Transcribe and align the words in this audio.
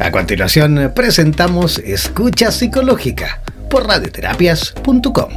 A 0.00 0.10
continuación 0.10 0.92
presentamos 0.94 1.78
Escucha 1.78 2.50
Psicológica 2.50 3.40
por 3.70 3.86
radioterapias.com. 3.86 5.28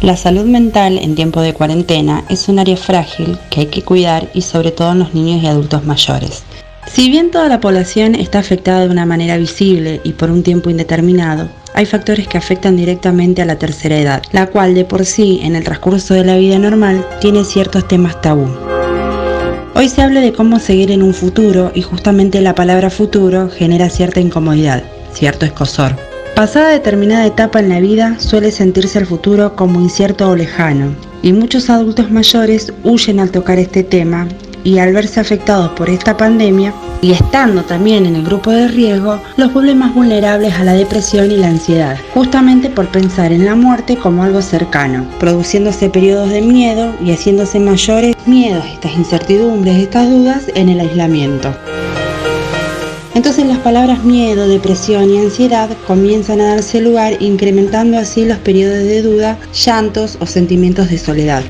La 0.00 0.16
salud 0.16 0.46
mental 0.46 0.96
en 0.96 1.14
tiempo 1.14 1.42
de 1.42 1.52
cuarentena 1.52 2.24
es 2.30 2.48
un 2.48 2.58
área 2.58 2.76
frágil 2.76 3.38
que 3.50 3.60
hay 3.60 3.66
que 3.66 3.82
cuidar 3.82 4.28
y 4.32 4.42
sobre 4.42 4.70
todo 4.70 4.92
en 4.92 5.00
los 5.00 5.12
niños 5.12 5.42
y 5.42 5.46
adultos 5.46 5.84
mayores. 5.84 6.42
Si 6.86 7.10
bien 7.10 7.30
toda 7.30 7.48
la 7.48 7.60
población 7.60 8.14
está 8.14 8.38
afectada 8.38 8.80
de 8.80 8.90
una 8.90 9.04
manera 9.04 9.36
visible 9.36 10.00
y 10.04 10.12
por 10.12 10.30
un 10.30 10.42
tiempo 10.42 10.70
indeterminado, 10.70 11.50
hay 11.74 11.84
factores 11.84 12.26
que 12.26 12.38
afectan 12.38 12.76
directamente 12.76 13.42
a 13.42 13.44
la 13.44 13.58
tercera 13.58 13.98
edad, 13.98 14.22
la 14.32 14.46
cual 14.46 14.74
de 14.74 14.86
por 14.86 15.04
sí 15.04 15.40
en 15.42 15.54
el 15.54 15.64
transcurso 15.64 16.14
de 16.14 16.24
la 16.24 16.38
vida 16.38 16.58
normal 16.58 17.06
tiene 17.20 17.44
ciertos 17.44 17.86
temas 17.86 18.22
tabú. 18.22 18.48
Hoy 19.78 19.88
se 19.88 20.02
habla 20.02 20.20
de 20.20 20.32
cómo 20.32 20.58
seguir 20.58 20.90
en 20.90 21.04
un 21.04 21.14
futuro 21.14 21.70
y 21.72 21.82
justamente 21.82 22.40
la 22.40 22.56
palabra 22.56 22.90
futuro 22.90 23.48
genera 23.48 23.88
cierta 23.88 24.18
incomodidad, 24.18 24.82
cierto 25.12 25.46
escosor. 25.46 25.94
Pasada 26.34 26.70
determinada 26.70 27.24
etapa 27.24 27.60
en 27.60 27.68
la 27.68 27.78
vida 27.78 28.18
suele 28.18 28.50
sentirse 28.50 28.98
el 28.98 29.06
futuro 29.06 29.54
como 29.54 29.80
incierto 29.80 30.28
o 30.28 30.34
lejano, 30.34 30.96
y 31.22 31.32
muchos 31.32 31.70
adultos 31.70 32.10
mayores 32.10 32.72
huyen 32.82 33.20
al 33.20 33.30
tocar 33.30 33.60
este 33.60 33.84
tema 33.84 34.26
y 34.68 34.78
al 34.78 34.92
verse 34.92 35.18
afectados 35.18 35.70
por 35.70 35.88
esta 35.88 36.14
pandemia 36.14 36.74
y 37.00 37.12
estando 37.12 37.62
también 37.62 38.04
en 38.04 38.16
el 38.16 38.22
grupo 38.22 38.50
de 38.50 38.68
riesgo, 38.68 39.18
los 39.38 39.50
vuelve 39.54 39.74
más 39.74 39.94
vulnerables 39.94 40.52
a 40.54 40.64
la 40.64 40.74
depresión 40.74 41.30
y 41.30 41.38
la 41.38 41.48
ansiedad, 41.48 41.96
justamente 42.12 42.68
por 42.68 42.86
pensar 42.88 43.32
en 43.32 43.46
la 43.46 43.54
muerte 43.54 43.96
como 43.96 44.24
algo 44.24 44.42
cercano, 44.42 45.06
produciéndose 45.18 45.88
periodos 45.88 46.28
de 46.28 46.42
miedo 46.42 46.92
y 47.02 47.12
haciéndose 47.12 47.58
mayores 47.58 48.14
miedos, 48.26 48.62
estas 48.66 48.92
incertidumbres, 48.92 49.78
estas 49.78 50.10
dudas 50.10 50.44
en 50.54 50.68
el 50.68 50.80
aislamiento. 50.80 51.54
Entonces 53.14 53.46
las 53.46 53.58
palabras 53.58 54.04
miedo, 54.04 54.46
depresión 54.46 55.08
y 55.08 55.18
ansiedad 55.18 55.70
comienzan 55.86 56.42
a 56.42 56.56
darse 56.56 56.82
lugar 56.82 57.14
incrementando 57.20 57.96
así 57.96 58.26
los 58.26 58.36
periodos 58.38 58.80
de 58.80 59.00
duda, 59.00 59.38
llantos 59.54 60.18
o 60.20 60.26
sentimientos 60.26 60.90
de 60.90 60.98
soledad. 60.98 61.42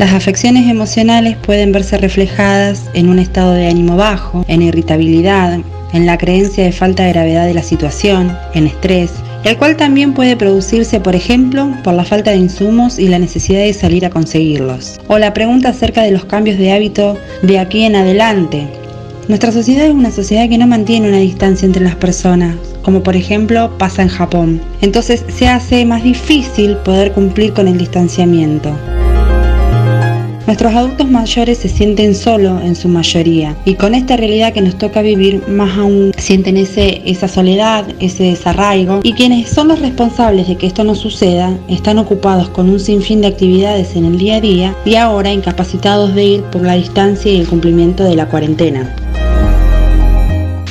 Las 0.00 0.14
afecciones 0.14 0.66
emocionales 0.66 1.36
pueden 1.36 1.72
verse 1.72 1.98
reflejadas 1.98 2.84
en 2.94 3.10
un 3.10 3.18
estado 3.18 3.52
de 3.52 3.68
ánimo 3.68 3.98
bajo, 3.98 4.46
en 4.48 4.62
irritabilidad, 4.62 5.58
en 5.92 6.06
la 6.06 6.16
creencia 6.16 6.64
de 6.64 6.72
falta 6.72 7.02
de 7.02 7.12
gravedad 7.12 7.44
de 7.44 7.52
la 7.52 7.62
situación, 7.62 8.34
en 8.54 8.66
estrés, 8.66 9.10
el 9.44 9.58
cual 9.58 9.76
también 9.76 10.14
puede 10.14 10.38
producirse, 10.38 11.00
por 11.00 11.14
ejemplo, 11.14 11.70
por 11.84 11.92
la 11.92 12.06
falta 12.06 12.30
de 12.30 12.38
insumos 12.38 12.98
y 12.98 13.08
la 13.08 13.18
necesidad 13.18 13.60
de 13.60 13.74
salir 13.74 14.06
a 14.06 14.10
conseguirlos, 14.10 14.98
o 15.06 15.18
la 15.18 15.34
pregunta 15.34 15.68
acerca 15.68 16.00
de 16.00 16.12
los 16.12 16.24
cambios 16.24 16.56
de 16.56 16.72
hábito 16.72 17.18
de 17.42 17.58
aquí 17.58 17.82
en 17.82 17.94
adelante. 17.94 18.68
Nuestra 19.28 19.52
sociedad 19.52 19.84
es 19.84 19.92
una 19.92 20.10
sociedad 20.10 20.48
que 20.48 20.56
no 20.56 20.66
mantiene 20.66 21.10
una 21.10 21.18
distancia 21.18 21.66
entre 21.66 21.84
las 21.84 21.96
personas, 21.96 22.56
como 22.80 23.02
por 23.02 23.16
ejemplo 23.16 23.76
pasa 23.76 24.00
en 24.00 24.08
Japón. 24.08 24.62
Entonces 24.80 25.26
se 25.28 25.46
hace 25.46 25.84
más 25.84 26.02
difícil 26.02 26.76
poder 26.78 27.12
cumplir 27.12 27.52
con 27.52 27.68
el 27.68 27.76
distanciamiento. 27.76 28.74
Nuestros 30.46 30.74
adultos 30.74 31.08
mayores 31.10 31.58
se 31.58 31.68
sienten 31.68 32.14
solos 32.14 32.62
en 32.64 32.74
su 32.74 32.88
mayoría 32.88 33.56
y 33.64 33.74
con 33.74 33.94
esta 33.94 34.16
realidad 34.16 34.52
que 34.52 34.62
nos 34.62 34.76
toca 34.78 35.02
vivir 35.02 35.46
más 35.48 35.78
aún 35.78 36.12
sienten 36.16 36.56
ese, 36.56 37.02
esa 37.04 37.28
soledad, 37.28 37.84
ese 38.00 38.24
desarraigo 38.24 39.00
y 39.02 39.12
quienes 39.12 39.50
son 39.50 39.68
los 39.68 39.80
responsables 39.80 40.48
de 40.48 40.56
que 40.56 40.66
esto 40.66 40.82
no 40.82 40.94
suceda 40.94 41.56
están 41.68 41.98
ocupados 41.98 42.48
con 42.48 42.68
un 42.68 42.80
sinfín 42.80 43.20
de 43.20 43.28
actividades 43.28 43.94
en 43.94 44.06
el 44.06 44.18
día 44.18 44.36
a 44.36 44.40
día 44.40 44.76
y 44.84 44.96
ahora 44.96 45.32
incapacitados 45.32 46.14
de 46.14 46.24
ir 46.24 46.42
por 46.44 46.62
la 46.62 46.74
distancia 46.74 47.30
y 47.30 47.40
el 47.40 47.46
cumplimiento 47.46 48.04
de 48.04 48.16
la 48.16 48.26
cuarentena. 48.26 48.94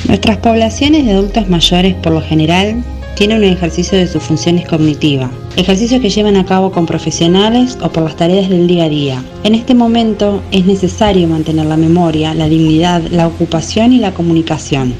Nuestras 0.08 0.38
poblaciones 0.38 1.06
de 1.06 1.12
adultos 1.12 1.48
mayores 1.48 1.94
por 1.94 2.12
lo 2.12 2.20
general 2.20 2.82
tiene 3.14 3.36
un 3.36 3.44
ejercicio 3.44 3.98
de 3.98 4.06
sus 4.06 4.22
funciones 4.22 4.66
cognitivas, 4.66 5.30
ejercicios 5.56 6.00
que 6.00 6.10
llevan 6.10 6.36
a 6.36 6.44
cabo 6.44 6.72
con 6.72 6.86
profesionales 6.86 7.78
o 7.82 7.90
por 7.90 8.04
las 8.04 8.16
tareas 8.16 8.48
del 8.48 8.66
día 8.66 8.84
a 8.84 8.88
día. 8.88 9.24
En 9.44 9.54
este 9.54 9.74
momento 9.74 10.42
es 10.50 10.66
necesario 10.66 11.28
mantener 11.28 11.66
la 11.66 11.76
memoria, 11.76 12.34
la 12.34 12.48
dignidad, 12.48 13.02
la 13.10 13.26
ocupación 13.26 13.92
y 13.92 13.98
la 13.98 14.12
comunicación. 14.12 14.94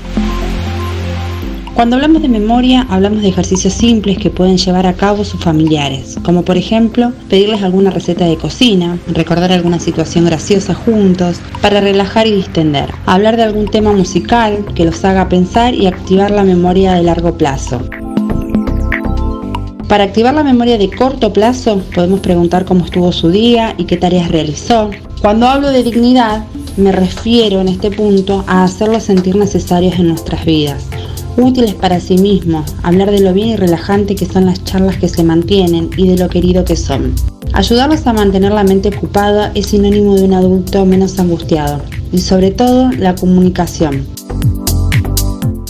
Cuando 1.75 1.97
hablamos 1.97 2.21
de 2.21 2.29
memoria, 2.29 2.87
hablamos 2.91 3.23
de 3.23 3.29
ejercicios 3.29 3.73
simples 3.73 4.19
que 4.19 4.29
pueden 4.29 4.59
llevar 4.59 4.87
a 4.87 4.93
cabo 4.93 5.25
sus 5.25 5.41
familiares, 5.41 6.17
como 6.23 6.43
por 6.45 6.57
ejemplo 6.57 7.13
pedirles 7.29 7.63
alguna 7.63 7.91
receta 7.91 8.27
de 8.27 8.37
cocina, 8.37 8.99
recordar 9.07 9.51
alguna 9.53 9.79
situación 9.79 10.27
graciosa 10.27 10.75
juntos, 10.75 11.41
para 11.63 11.81
relajar 11.81 12.27
y 12.27 12.33
distender, 12.33 12.91
hablar 13.07 13.37
de 13.37 13.45
algún 13.45 13.67
tema 13.67 13.93
musical 13.93 14.65
que 14.75 14.85
los 14.85 15.05
haga 15.05 15.29
pensar 15.29 15.75
y 15.75 15.87
activar 15.87 16.31
la 16.33 16.45
memoria 16.45 16.93
de 16.93 17.03
largo 17.03 17.39
plazo. 17.39 17.81
Para 19.89 20.05
activar 20.05 20.35
la 20.35 20.45
memoria 20.45 20.77
de 20.77 20.91
corto 20.91 21.33
plazo, 21.33 21.83
podemos 21.95 22.21
preguntar 22.21 22.65
cómo 22.65 22.85
estuvo 22.85 23.11
su 23.11 23.29
día 23.31 23.75
y 23.77 23.85
qué 23.85 23.97
tareas 23.97 24.31
realizó. 24.31 24.91
Cuando 25.21 25.49
hablo 25.49 25.71
de 25.71 25.83
dignidad, 25.83 26.45
me 26.77 26.93
refiero 26.93 27.61
en 27.61 27.69
este 27.69 27.91
punto 27.91 28.45
a 28.47 28.65
hacerlos 28.65 29.03
sentir 29.03 29.35
necesarios 29.37 29.99
en 29.99 30.09
nuestras 30.09 30.45
vidas, 30.45 30.87
útiles 31.37 31.75
para 31.75 32.01
sí 32.01 32.19
mismos, 32.19 32.75
hablar 32.83 33.11
de 33.11 33.21
lo 33.21 33.33
bien 33.33 33.49
y 33.51 33.57
relajante 33.57 34.15
que 34.15 34.27
son 34.27 34.47
las 34.47 34.63
charlas 34.65 34.97
que 34.97 35.09
se 35.09 35.25
mantienen 35.25 35.91
y 35.97 36.09
de 36.09 36.17
lo 36.17 36.29
querido 36.29 36.65
que 36.65 36.77
son. 36.77 37.15
Ayudarlos 37.53 38.07
a 38.07 38.13
mantener 38.13 38.53
la 38.53 38.65
mente 38.65 38.91
ocupada 38.97 39.51
es 39.55 39.67
sinónimo 39.67 40.15
de 40.15 40.25
un 40.25 40.35
adulto 40.35 40.85
menos 40.87 41.19
angustiado 41.19 41.83
y 42.13 42.19
sobre 42.19 42.51
todo 42.51 42.91
la 42.93 43.15
comunicación. 43.15 44.07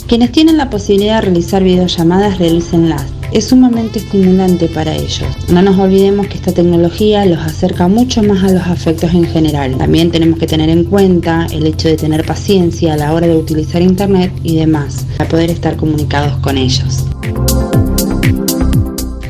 Quienes 0.07 0.31
tienen 0.31 0.57
la 0.57 0.69
posibilidad 0.69 1.15
de 1.15 1.21
realizar 1.21 1.63
videollamadas, 1.63 2.37
realícenlas 2.37 3.05
es 3.31 3.47
sumamente 3.47 3.99
estimulante 3.99 4.67
para 4.67 4.95
ellos. 4.95 5.27
No 5.49 5.61
nos 5.61 5.77
olvidemos 5.77 6.27
que 6.27 6.35
esta 6.35 6.51
tecnología 6.51 7.25
los 7.25 7.39
acerca 7.39 7.87
mucho 7.87 8.23
más 8.23 8.43
a 8.43 8.51
los 8.51 8.63
afectos 8.67 9.13
en 9.13 9.25
general. 9.25 9.77
También 9.77 10.11
tenemos 10.11 10.39
que 10.39 10.47
tener 10.47 10.69
en 10.69 10.83
cuenta 10.83 11.47
el 11.51 11.65
hecho 11.65 11.87
de 11.87 11.97
tener 11.97 12.25
paciencia 12.25 12.93
a 12.93 12.97
la 12.97 13.13
hora 13.13 13.27
de 13.27 13.37
utilizar 13.37 13.81
Internet 13.81 14.31
y 14.43 14.55
demás, 14.55 15.05
para 15.17 15.29
poder 15.29 15.49
estar 15.49 15.75
comunicados 15.75 16.37
con 16.37 16.57
ellos. 16.57 17.05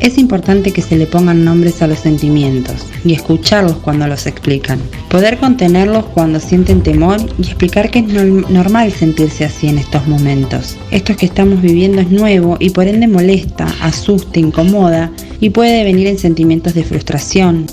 Es 0.02 0.18
importante 0.18 0.74
que 0.74 0.82
se 0.82 0.98
le 0.98 1.06
pongan 1.06 1.46
nombres 1.46 1.84
a 1.84 1.88
los 1.88 2.00
sentimientos 2.00 2.88
y 3.06 3.14
escucharlos 3.14 3.78
cuando 3.78 4.08
los 4.08 4.26
explican. 4.26 4.80
Poder 5.10 5.38
contenerlos 5.38 6.06
cuando 6.06 6.40
sienten 6.40 6.82
temor 6.82 7.20
y 7.38 7.44
explicar 7.44 7.92
que 7.92 8.00
es 8.00 8.08
normal 8.08 8.92
sentirse 8.92 9.46
así 9.46 9.68
en 9.68 9.78
estos 9.78 10.08
momentos. 10.08 10.76
Esto 10.90 11.16
que 11.16 11.28
estamos 11.28 11.62
viviendo 11.62 12.02
es 12.02 12.10
nuevo 12.10 12.58
y 12.60 12.72
por 12.72 12.88
ende 12.88 13.08
molesta, 13.08 13.68
asusta, 13.80 14.40
incomoda 14.40 15.12
y 15.40 15.52
puede 15.52 15.84
venir 15.84 16.08
en 16.08 16.18
sentimientos 16.18 16.74
de 16.74 16.84
frustración, 16.84 17.68